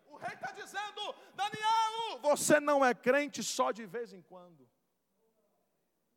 [0.06, 4.68] O rei está dizendo, Daniel, você não é crente só de vez em quando.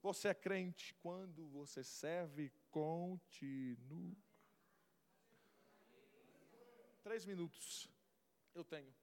[0.01, 4.17] Você é crente quando você serve continua.
[7.03, 7.87] Três minutos
[8.55, 8.93] eu tenho.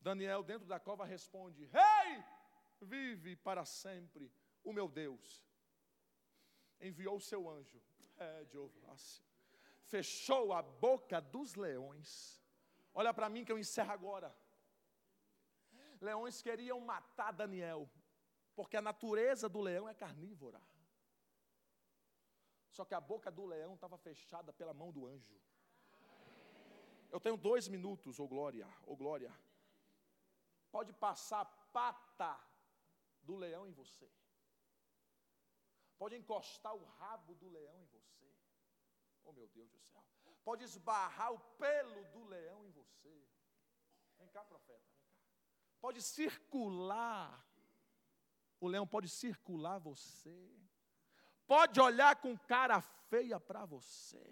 [0.00, 2.24] Daniel, dentro da cova, responde: Rei, hey,
[2.82, 4.30] vive para sempre
[4.62, 5.42] o meu Deus.
[6.80, 7.82] Enviou o seu anjo,
[8.18, 8.94] é, Jeová,
[9.84, 12.40] fechou a boca dos leões.
[12.94, 14.36] Olha para mim que eu encerro agora.
[16.00, 17.90] Leões queriam matar Daniel,
[18.54, 20.60] porque a natureza do leão é carnívora.
[22.78, 25.36] Só que a boca do leão estava fechada pela mão do anjo.
[27.10, 29.32] Eu tenho dois minutos, ô oh glória, ô oh glória.
[30.70, 32.32] Pode passar pata
[33.28, 34.08] do leão em você.
[35.98, 38.30] Pode encostar o rabo do leão em você.
[39.24, 40.04] Oh meu Deus do céu.
[40.44, 43.16] Pode esbarrar o pelo do leão em você.
[44.18, 45.18] Vem cá, profeta, vem cá.
[45.80, 47.44] Pode circular
[48.60, 50.38] o leão pode circular você,
[51.48, 54.22] pode olhar com cara feia para você,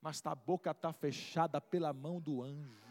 [0.00, 2.82] mas a boca está fechada pela mão do anjo.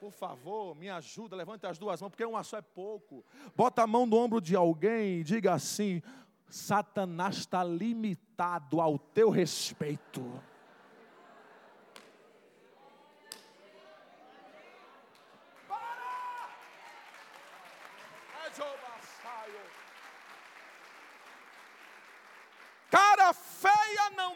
[0.00, 3.24] Por favor, me ajuda, levante as duas mãos, porque uma só é pouco.
[3.54, 6.02] Bota a mão no ombro de alguém e diga assim:
[6.48, 10.42] Satanás está limitado ao teu respeito.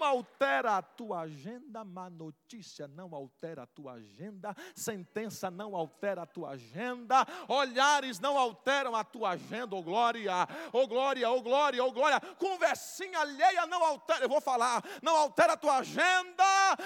[0.05, 6.27] Altera a tua agenda, má notícia não altera a tua agenda, sentença não altera a
[6.27, 10.33] tua agenda, olhares não alteram a tua agenda, ô oh glória,
[10.73, 14.83] ô oh glória, ô oh glória, ô glória, conversinha alheia não altera, eu vou falar,
[15.03, 16.45] não altera a tua agenda,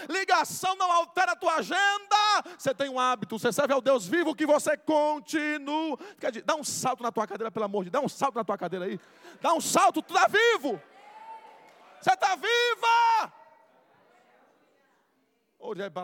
[0.09, 2.16] ligação não altera a tua agenda,
[2.59, 5.99] você tem um hábito, você serve ao Deus vivo que você continua,
[6.44, 8.59] dá um salto na tua cadeira, pelo amor de Deus, dá um salto na tua
[8.59, 9.01] cadeira aí,
[9.40, 10.81] dá um salto, tu está vivo,
[12.00, 13.32] você está viva!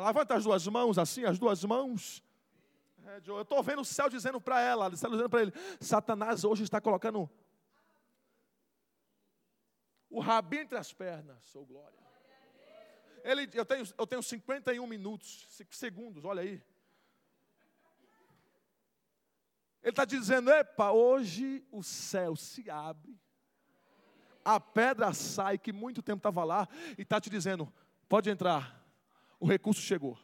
[0.04, 2.22] Levanta as duas mãos, assim, as duas mãos.
[3.06, 6.44] É, eu estou vendo o céu dizendo para ela, o céu dizendo para ele: Satanás
[6.44, 7.30] hoje está colocando
[10.10, 11.96] o rabinho entre as pernas, sou glória.
[13.24, 16.62] Ele, eu, tenho, eu tenho 51 minutos, segundos, olha aí.
[19.82, 23.18] Ele está dizendo: epa, hoje o céu se abre
[24.46, 27.70] a pedra sai, que muito tempo estava lá, e está te dizendo:
[28.08, 28.80] pode entrar,
[29.40, 30.16] o recurso chegou.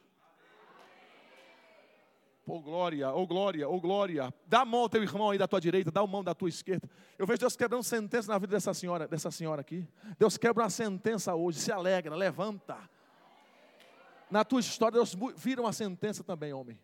[2.46, 4.32] Oh glória, oh glória, oh glória.
[4.46, 6.48] Dá a mão ao teu irmão aí da tua direita, dá a mão da tua
[6.48, 6.88] esquerda.
[7.18, 9.86] Eu vejo Deus quebrando sentença na vida dessa senhora, dessa senhora aqui.
[10.18, 12.78] Deus quebra uma sentença hoje, se alegra, levanta.
[14.30, 16.78] Na tua história, Deus vira uma sentença também, homem.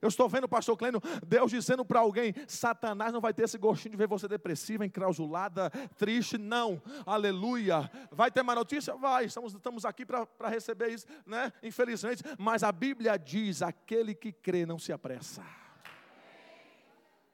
[0.00, 3.92] Eu estou vendo, pastor Clênio, Deus dizendo para alguém: Satanás não vai ter esse gostinho
[3.92, 6.82] de ver você depressiva, encrausulada, triste, não.
[7.04, 7.90] Aleluia.
[8.10, 8.94] Vai ter uma notícia?
[8.96, 9.26] Vai.
[9.26, 11.52] Estamos, estamos aqui para receber isso, né?
[11.62, 12.22] Infelizmente.
[12.38, 15.44] Mas a Bíblia diz: aquele que crê não se apressa.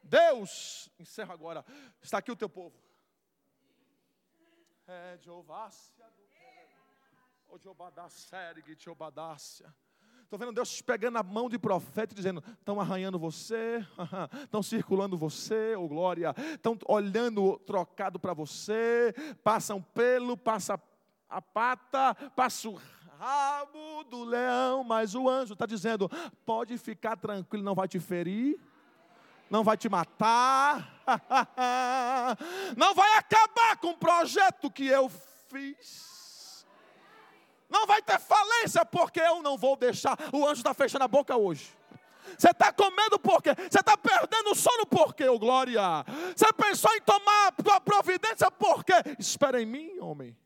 [0.02, 1.64] Deus, encerra agora.
[2.02, 2.76] Está aqui o teu povo.
[4.86, 9.74] É Jeovácia do O Jeová da Sergue, Jeobadácia.
[10.32, 13.86] Estou vendo Deus pegando a mão de profeta e dizendo: estão arranhando você,
[14.44, 19.14] estão circulando você, ô oh glória, estão olhando trocado para você,
[19.44, 20.80] passam pelo, passa
[21.28, 22.80] a pata, passa o
[23.18, 26.10] rabo do leão, mas o anjo está dizendo:
[26.46, 28.58] pode ficar tranquilo, não vai te ferir,
[29.50, 30.98] não vai te matar,
[32.74, 35.10] não vai acabar com o projeto que eu
[35.50, 36.11] fiz.
[37.72, 40.18] Não vai ter falência, porque eu não vou deixar.
[40.30, 41.74] O anjo está fechando a boca hoje.
[42.38, 43.50] Você está com medo por quê?
[43.54, 45.80] Você está perdendo o sono por quê, oh glória?
[46.36, 48.92] Você pensou em tomar a tua providência por quê?
[49.18, 50.36] Espera em mim, homem.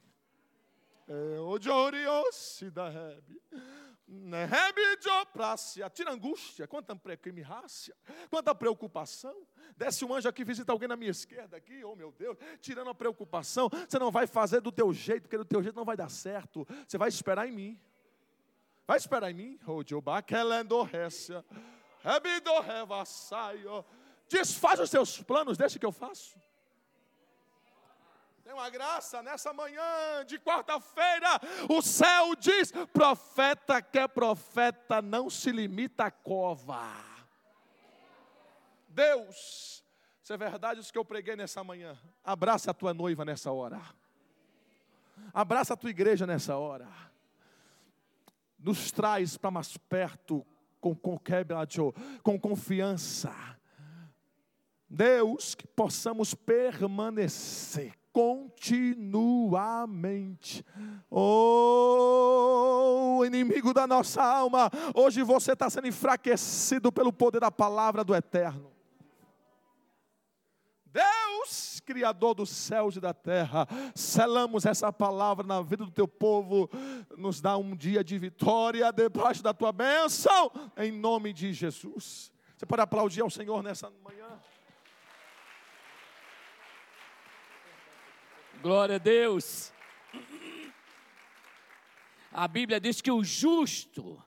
[1.09, 2.89] É, o Joriossi da
[5.91, 6.95] Tira angústia, quanta
[7.43, 7.97] rácia,
[8.31, 9.35] quanta preocupação.
[9.77, 12.95] Desce um anjo aqui, visita alguém na minha esquerda aqui, oh meu Deus, tirando a
[12.95, 13.69] preocupação.
[13.69, 16.67] Você não vai fazer do teu jeito, porque do teu jeito não vai dar certo.
[16.87, 17.81] Você vai esperar em mim.
[18.87, 19.59] Vai esperar em mim?
[19.67, 19.83] Oh,
[24.29, 26.39] Desfaz os teus planos, deixa que eu faço.
[28.47, 31.41] Tem uma graça nessa manhã de quarta-feira.
[31.69, 36.81] O céu diz: profeta que é profeta não se limita à cova.
[38.87, 39.83] Deus,
[40.23, 43.83] se é verdade isso que eu preguei nessa manhã, abraça a tua noiva nessa hora.
[45.35, 46.87] Abraça a tua igreja nessa hora.
[48.57, 50.47] Nos traz para mais perto
[50.81, 51.19] com, com,
[52.23, 53.35] com confiança.
[54.89, 60.65] Deus, que possamos permanecer continuamente.
[61.11, 68.15] Oh, inimigo da nossa alma, hoje você está sendo enfraquecido pelo poder da palavra do
[68.15, 68.73] Eterno.
[70.87, 76.71] Deus, Criador dos céus e da terra, selamos essa palavra na vida do teu povo,
[77.19, 82.33] nos dá um dia de vitória debaixo da tua bênção, em nome de Jesus.
[82.57, 84.41] Você pode aplaudir ao Senhor nessa manhã?
[88.67, 89.73] Glória a Deus.
[92.33, 94.21] A Bíblia diz que o justo,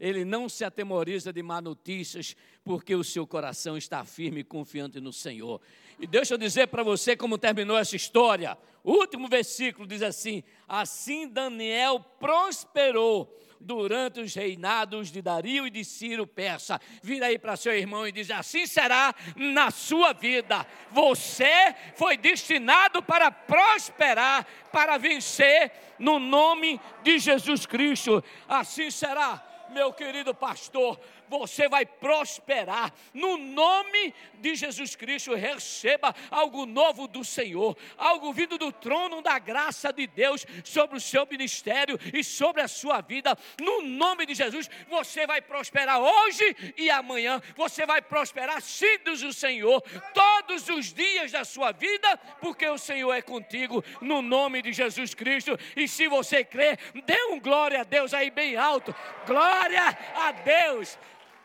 [0.00, 2.34] ele não se atemoriza de má notícias,
[2.64, 5.60] porque o seu coração está firme e confiante no Senhor.
[6.00, 8.56] E deixa eu dizer para você como terminou essa história.
[8.82, 15.84] O último versículo diz assim: Assim Daniel prosperou durante os reinados de Dario e de
[15.84, 16.80] Ciro Persa.
[17.02, 20.66] Vira aí para seu irmão e diz: Assim será na sua vida.
[20.90, 28.22] Você foi destinado para prosperar, para vencer no nome de Jesus Cristo.
[28.48, 30.98] Assim será, meu querido pastor
[31.38, 32.92] você vai prosperar.
[33.14, 39.38] No nome de Jesus Cristo, receba algo novo do Senhor, algo vindo do trono da
[39.38, 43.36] graça de Deus sobre o seu ministério e sobre a sua vida.
[43.58, 47.40] No nome de Jesus, você vai prosperar hoje e amanhã.
[47.56, 49.80] Você vai prosperar, sim, diz o Senhor,
[50.12, 55.14] todos os dias da sua vida, porque o Senhor é contigo, no nome de Jesus
[55.14, 55.58] Cristo.
[55.74, 56.76] E se você crê,
[57.06, 58.94] dê um glória a Deus aí bem alto.
[59.26, 60.98] Glória a Deus.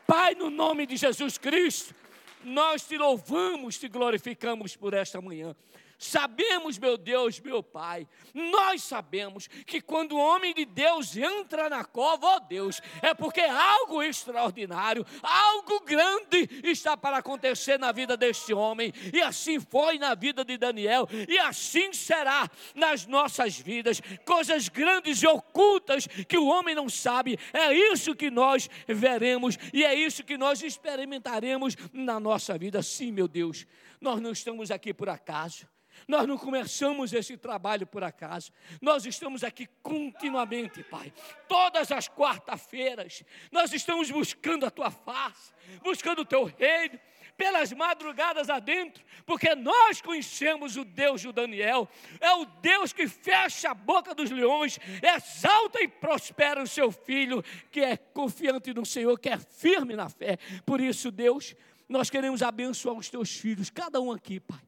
[0.08, 1.94] Pai, no nome de Jesus Cristo,
[2.42, 5.54] nós te louvamos, te glorificamos por esta manhã.
[5.98, 11.84] Sabemos, meu Deus, meu Pai, nós sabemos que quando o homem de Deus entra na
[11.84, 18.16] cova, ó oh Deus, é porque algo extraordinário, algo grande está para acontecer na vida
[18.16, 24.00] deste homem, e assim foi na vida de Daniel, e assim será nas nossas vidas.
[24.24, 29.84] Coisas grandes e ocultas que o homem não sabe, é isso que nós veremos e
[29.84, 32.84] é isso que nós experimentaremos na nossa vida.
[32.84, 33.66] Sim, meu Deus,
[34.00, 35.68] nós não estamos aqui por acaso.
[36.08, 38.52] Nós não começamos esse trabalho por acaso.
[38.82, 41.14] Nós estamos aqui continuamente, Pai.
[41.48, 45.52] Todas as quarta-feiras, nós estamos buscando a tua face,
[45.84, 46.98] buscando o teu reino
[47.36, 51.88] pelas madrugadas adentro, porque nós conhecemos o Deus do Daniel,
[52.20, 57.44] é o Deus que fecha a boca dos leões, exalta e prospera o seu filho,
[57.70, 60.38] que é confiante no Senhor, que é firme na fé.
[60.66, 61.56] Por isso, Deus,
[61.88, 64.67] nós queremos abençoar os teus filhos, cada um aqui, Pai.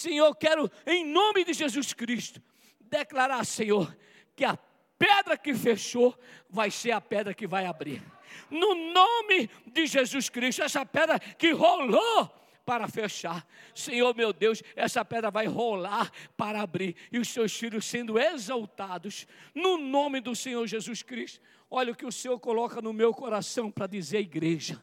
[0.00, 2.40] Senhor, quero, em nome de Jesus Cristo,
[2.80, 3.94] declarar, Senhor,
[4.34, 4.58] que a
[4.98, 8.02] pedra que fechou vai ser a pedra que vai abrir.
[8.50, 12.30] No nome de Jesus Cristo, essa pedra que rolou
[12.64, 13.46] para fechar.
[13.74, 19.26] Senhor meu Deus, essa pedra vai rolar para abrir e os seus filhos sendo exaltados
[19.54, 21.42] no nome do Senhor Jesus Cristo.
[21.70, 24.82] Olha o que o Senhor coloca no meu coração para dizer à igreja.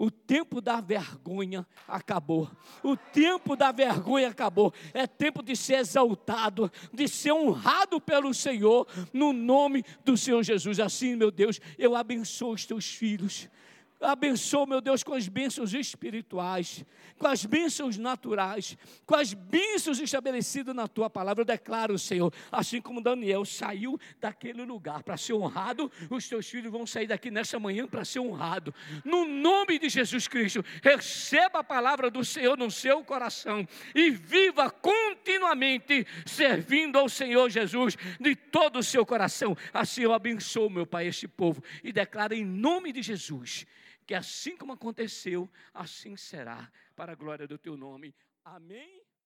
[0.00, 2.50] O tempo da vergonha acabou.
[2.82, 4.72] O tempo da vergonha acabou.
[4.94, 10.80] É tempo de ser exaltado, de ser honrado pelo Senhor, no nome do Senhor Jesus.
[10.80, 13.46] Assim, meu Deus, eu abençoo os teus filhos.
[14.00, 16.82] Abençoa, meu Deus, com as bênçãos espirituais,
[17.18, 21.42] com as bênçãos naturais, com as bênçãos estabelecidas na tua palavra.
[21.42, 26.72] Eu declaro, Senhor, assim como Daniel saiu daquele lugar para ser honrado, os teus filhos
[26.72, 28.74] vão sair daqui nessa manhã para ser honrado.
[29.04, 34.70] No nome de Jesus Cristo, receba a palavra do Senhor no seu coração e viva
[34.70, 39.54] continuamente servindo ao Senhor Jesus de todo o seu coração.
[39.74, 43.66] Assim eu abençoo, meu Pai, este povo e declaro em nome de Jesus
[44.10, 48.12] que assim como aconteceu, assim será, para a glória do teu nome.
[48.44, 49.04] Amém?